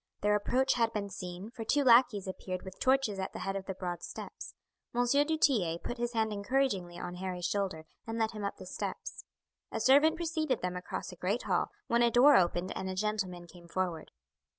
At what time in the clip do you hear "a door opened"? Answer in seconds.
12.01-12.75